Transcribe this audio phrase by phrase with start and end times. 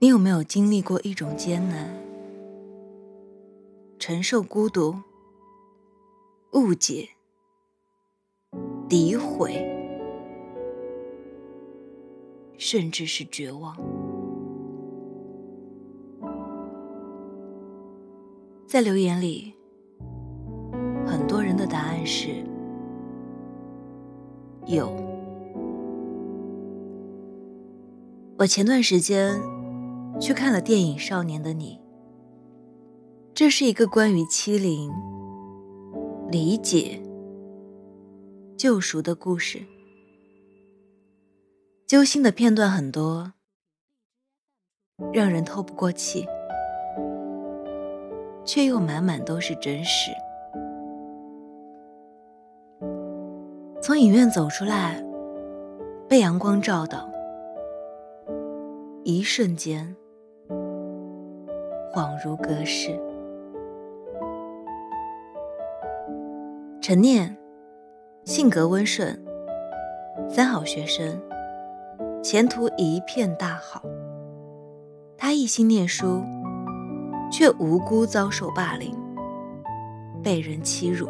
[0.00, 1.92] 你有没有经历过一种艰难，
[3.98, 4.94] 承受孤独、
[6.52, 7.08] 误解、
[8.88, 9.52] 诋毁，
[12.56, 13.76] 甚至是绝望？
[18.68, 19.52] 在留言里，
[21.04, 22.28] 很多人的答案是
[24.64, 24.94] 有。
[28.38, 29.57] 我前段时间。
[30.20, 31.80] 去看了电影《少年的你》，
[33.32, 34.90] 这是一个关于欺凌、
[36.28, 37.00] 理解、
[38.56, 39.60] 救赎的故事。
[41.86, 43.32] 揪心的片段很多，
[45.12, 46.26] 让人透不过气，
[48.44, 50.10] 却又满满都是真实。
[53.80, 55.02] 从影院走出来，
[56.08, 57.08] 被阳光照到，
[59.04, 59.96] 一瞬间。
[61.92, 62.98] 恍如隔世。
[66.80, 67.36] 陈念，
[68.24, 69.18] 性格温顺，
[70.28, 71.20] 三好学生，
[72.22, 73.82] 前途一片大好。
[75.16, 76.22] 他一心念书，
[77.32, 78.94] 却无辜遭受霸凌，
[80.22, 81.08] 被人欺辱。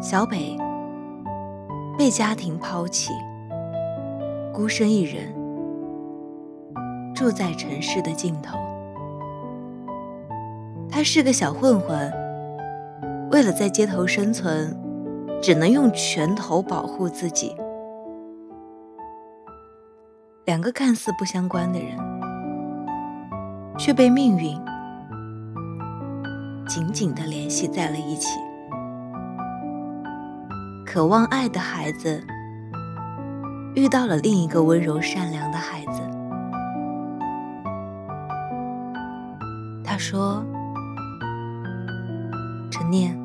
[0.00, 0.56] 小北，
[1.96, 3.12] 被家庭抛弃，
[4.52, 5.43] 孤身一人。
[7.14, 8.58] 住在城市的尽头，
[10.90, 12.12] 他是个小混混，
[13.30, 14.76] 为了在街头生存，
[15.40, 17.54] 只能用拳头保护自己。
[20.44, 21.96] 两个看似不相关的人，
[23.78, 24.60] 却被命运
[26.66, 28.38] 紧紧地联系在了一起。
[30.84, 32.22] 渴望爱的孩子，
[33.74, 36.13] 遇到了另一个温柔善良的孩子。
[39.94, 40.44] 他说
[42.68, 43.16] ：“陈念，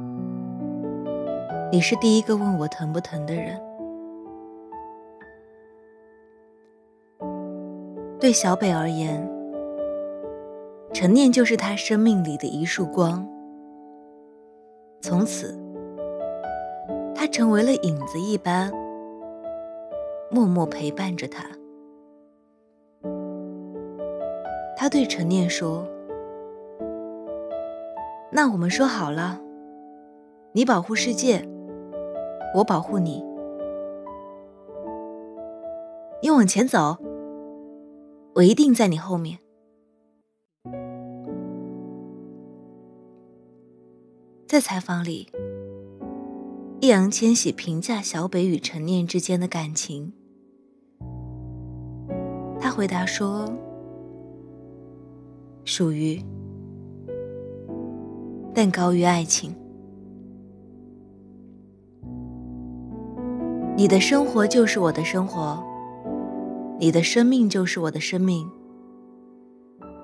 [1.71, 3.59] 你是第一个问我疼不疼的人。
[8.19, 9.27] 对小北而言，
[10.93, 13.27] 陈念就是他生命里的一束光。
[15.01, 15.59] 从此，
[17.15, 18.71] 他成为了影子一般，
[20.29, 21.45] 默默陪伴着他。
[24.77, 25.83] 他对陈念说。”
[28.31, 29.41] 那我们说好了，
[30.53, 31.43] 你保护世界，
[32.55, 33.23] 我保护你。
[36.21, 36.97] 你往前走，
[38.35, 39.39] 我一定在你后面。
[44.47, 45.27] 在采访里，
[46.81, 50.13] 易烊千玺评价小北与陈念之间的感情，
[52.59, 53.51] 他回答说
[55.65, 56.23] ：“属于。”
[58.59, 59.55] 但高于爱情。
[63.77, 65.63] 你的生活就是我的生活，
[66.77, 68.45] 你的生命就是我的生命。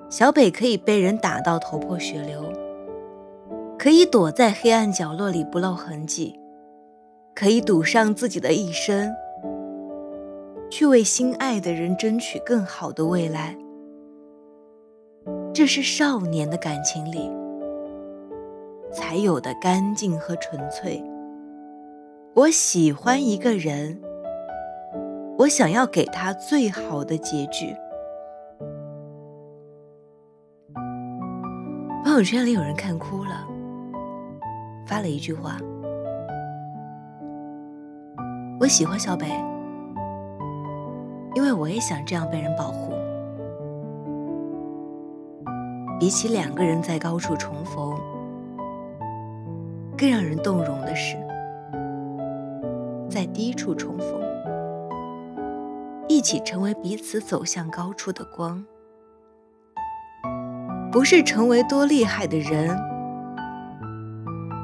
[0.08, 2.50] 小北可以被人打到头破血流，
[3.78, 6.34] 可以躲在黑暗角落里不露痕迹，
[7.34, 9.14] 可以赌上自己的一生，
[10.70, 13.54] 去为心爱的人争取更好的未来。
[15.52, 17.30] 这是少年的感情里。
[18.96, 21.04] 才有的干净和纯粹。
[22.34, 24.00] 我喜欢一个人，
[25.38, 27.76] 我想要给他最好的结局。
[32.02, 33.46] 朋友圈里有人看哭了，
[34.86, 35.58] 发了一句话
[38.58, 39.26] ：“我喜欢小北，
[41.34, 42.94] 因为我也想这样被人保护。
[46.00, 47.94] 比起两个人在高处重逢。”
[49.98, 51.16] 更让人动容的是，
[53.08, 54.20] 在低处重逢，
[56.06, 58.62] 一起成为彼此走向高处的光。
[60.92, 62.76] 不是成为多厉害的人，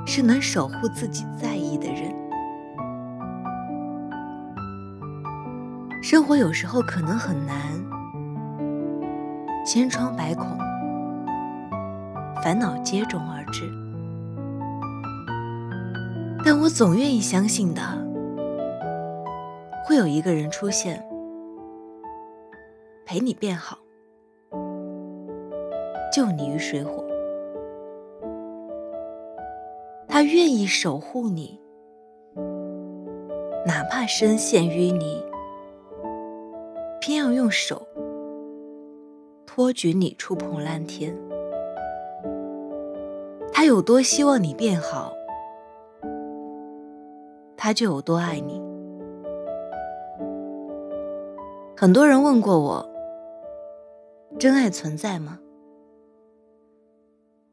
[0.07, 2.15] 是能守护自己在意的人。
[6.03, 7.57] 生活有时候可能很难，
[9.65, 10.47] 千疮百孔，
[12.43, 13.82] 烦恼接踵而至。
[16.45, 17.81] 但我总愿意相信的，
[19.87, 21.05] 会有一个人出现，
[23.07, 23.79] 陪你变好，
[26.13, 27.05] 救你于水火。
[30.09, 31.61] 他愿意守护你，
[33.65, 35.25] 哪怕深陷淤泥，
[37.01, 37.87] 偏要用手
[39.47, 41.17] 托举你触碰蓝天。
[43.53, 45.13] 他有多希望你变好，
[47.65, 48.61] 他就有多爱你。
[51.77, 52.85] 很多人问过我
[54.37, 55.39] ：“真爱存在吗？”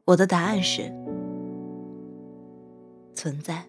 [0.06, 0.92] 我的答案是：
[3.14, 3.64] 存在。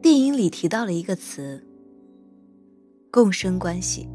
[0.00, 1.62] 电影里提到了一个词——
[3.12, 4.08] 共生关系，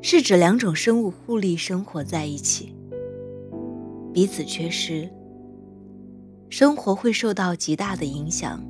[0.00, 2.72] 是指两种生物互利生活在一起，
[4.12, 5.10] 彼此缺失，
[6.56, 8.60] 生活会受到极大的影响。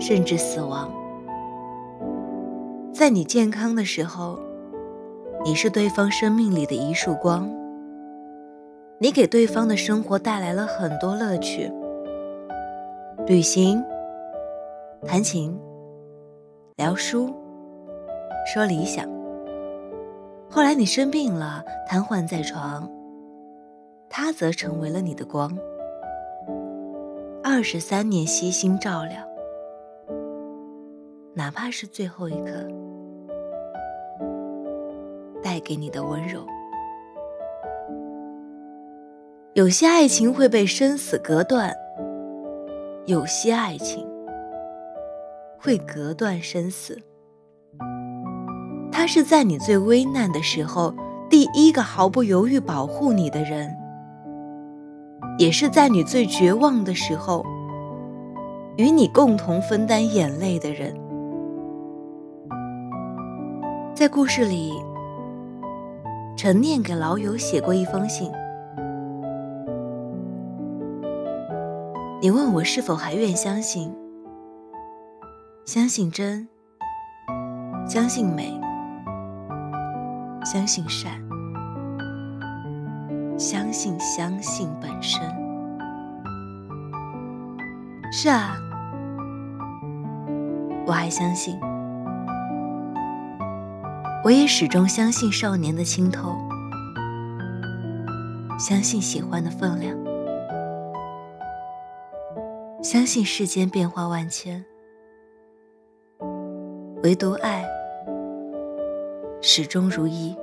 [0.00, 0.90] 甚至死亡。
[2.92, 4.36] 在你健康的时候，
[5.44, 7.48] 你是对方生命里的一束光，
[8.98, 11.70] 你给对方的生活带来了很多乐趣，
[13.28, 13.80] 旅行、
[15.06, 15.56] 弹琴、
[16.74, 17.32] 聊书、
[18.52, 19.08] 说理想。
[20.50, 22.90] 后来你生病了，瘫痪在床，
[24.10, 25.56] 他则成为了你的光，
[27.48, 29.20] 二十三年悉心照料。
[31.32, 32.68] 哪怕是最后一刻，
[35.40, 36.44] 带给你的温柔。
[39.54, 41.72] 有些爱情会被生死隔断，
[43.06, 44.04] 有些爱情
[45.56, 47.00] 会隔断生死。
[48.90, 50.92] 他是在你最危难的时候，
[51.30, 53.72] 第一个毫不犹豫保护你的人，
[55.38, 57.44] 也是在你最绝望的时候，
[58.76, 60.94] 与你共同分担眼泪的人。
[63.94, 64.72] 在故事里，
[66.36, 68.30] 陈念给老友写过一封信。
[72.20, 73.94] 你问我是否还愿相信？
[75.64, 76.48] 相信真，
[77.86, 78.58] 相信美，
[80.44, 81.25] 相信善，
[83.38, 85.20] 相信相信本身。
[88.12, 88.56] 是啊，
[90.86, 91.58] 我还相信。
[94.24, 96.36] 我也始终相信少年的清透，
[98.58, 99.96] 相信喜欢的分量，
[102.82, 104.64] 相信世间变化万千，
[107.02, 107.64] 唯独爱
[109.42, 110.34] 始终如一。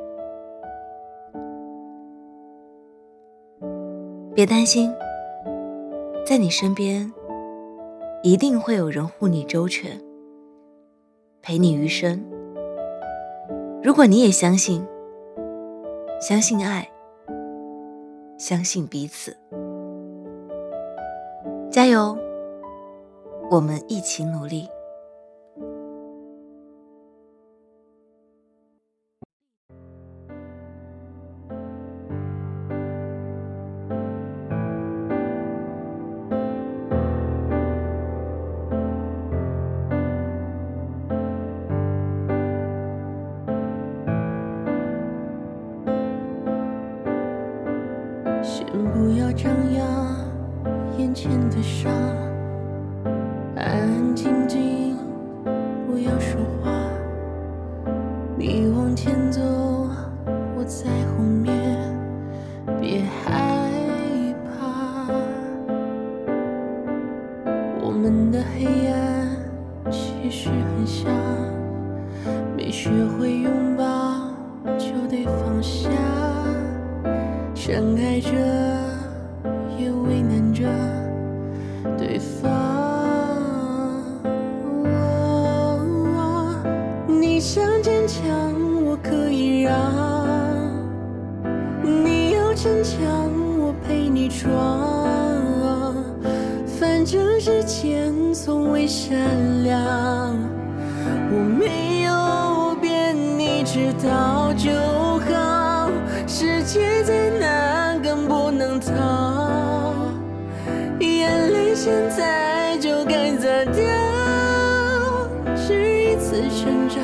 [4.35, 4.91] 别担心，
[6.25, 7.13] 在你身边
[8.24, 10.01] 一定会有人护你周全，
[11.44, 12.19] 陪你余生。
[13.83, 14.83] 如果你也相信，
[16.19, 16.89] 相信爱，
[18.39, 19.38] 相信彼此，
[21.69, 22.18] 加油！
[23.51, 24.68] 我们一起努力。
[51.13, 51.94] 眼前的伤，
[53.56, 54.97] 安安静静，
[55.85, 56.71] 不要说话。
[58.35, 59.40] 你往前走，
[60.57, 61.54] 我在后面，
[62.81, 65.06] 别害怕。
[67.80, 69.30] 我们的黑暗
[69.92, 71.14] 其实很像，
[72.57, 73.83] 没学会拥抱
[74.80, 75.92] 就得放下，
[77.54, 78.63] 盛开着。
[82.14, 82.52] 对方。
[87.08, 88.24] 你想坚强，
[88.86, 89.74] 我可以让；
[91.82, 93.02] 你要逞强，
[93.58, 94.46] 我陪你闯。
[96.80, 99.18] 反正时间从未善
[99.64, 100.38] 良，
[101.32, 104.70] 我没有变，你知道就
[105.34, 105.90] 好。
[106.28, 109.43] 世界再难，更不能逃。
[111.83, 113.83] 现在就该砸掉，
[115.54, 117.04] 是一次成长，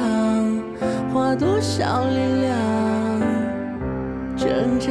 [1.13, 3.19] 花多少力量
[4.38, 4.88] 挣扎。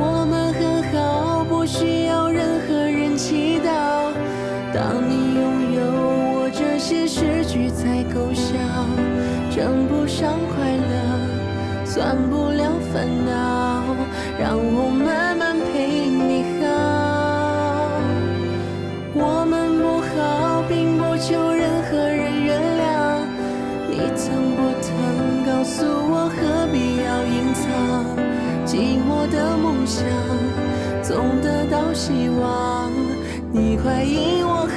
[0.00, 3.70] 我们很好，不需要任何人祈祷。
[4.74, 5.80] 当你拥有
[6.40, 8.58] 我这些诗句才够笑，
[9.48, 13.94] 称不上快乐，算不了烦恼，
[14.40, 14.58] 让。
[14.58, 15.29] 我们
[29.90, 30.06] 想，
[31.02, 32.92] 总得到希望。
[33.50, 34.70] 你快应我好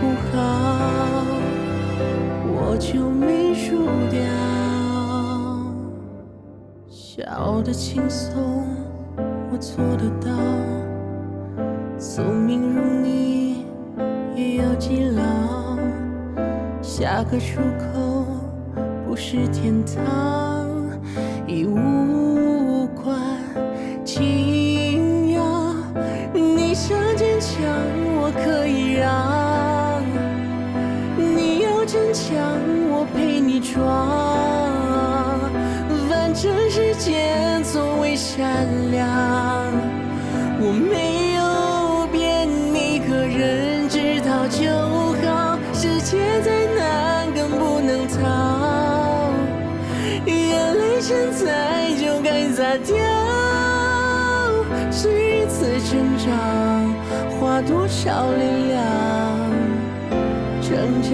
[0.00, 0.36] 不好？
[2.46, 4.20] 我就没输掉。
[6.88, 8.68] 笑得轻松，
[9.50, 10.30] 我做得到。
[11.98, 13.66] 聪明如你，
[14.36, 15.22] 也要记牢。
[16.80, 17.60] 下个出
[17.92, 18.24] 口
[19.04, 20.70] 不是天堂，
[21.48, 21.74] 已无
[33.74, 35.40] 陪你闯。
[36.08, 39.08] 反正世间从未善良，
[40.60, 44.70] 我没有变，你个人知道就
[45.26, 45.58] 好。
[45.72, 49.32] 世界再难更不能逃，
[50.26, 52.94] 眼泪现在就该擦掉。
[54.90, 56.30] 是一次成长，
[57.38, 58.74] 花多少力量
[60.62, 61.12] 成长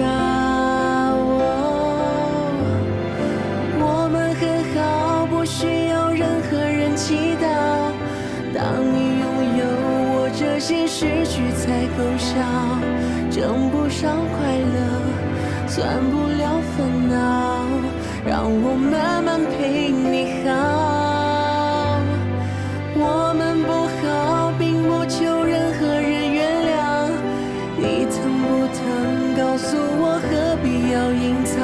[5.45, 5.49] 挣
[7.39, 7.41] 扎。
[10.59, 12.37] 心失去才够笑，
[13.31, 14.77] 挣不上快乐，
[15.67, 17.65] 算不了烦恼，
[18.23, 20.49] 让我慢慢陪你好。
[22.93, 27.09] 我们不好，并不求任何人原谅。
[27.75, 28.45] 你疼不
[28.77, 28.79] 疼？
[29.35, 31.57] 告诉我，何必要隐藏？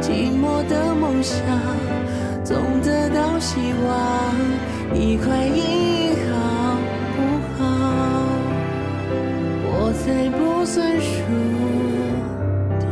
[0.00, 1.36] 寂寞的梦想，
[2.48, 4.34] 总得到希望。
[4.90, 6.78] 你快应好
[7.14, 7.18] 不
[7.58, 7.60] 好？
[9.64, 9.92] 我。
[9.98, 11.12] 才不算输
[12.78, 12.86] 掉。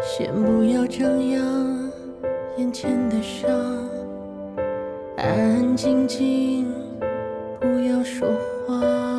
[0.00, 1.90] 先不要张扬
[2.56, 3.50] 眼前的伤，
[5.16, 6.72] 安安静静，
[8.04, 8.28] 说
[8.66, 9.09] 话。